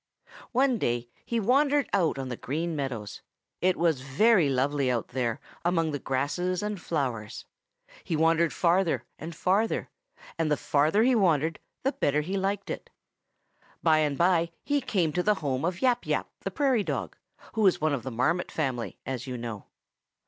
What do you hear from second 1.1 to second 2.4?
he wandered out on the